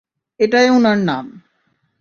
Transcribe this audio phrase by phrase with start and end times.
[0.39, 1.25] এটাই উনার নাম।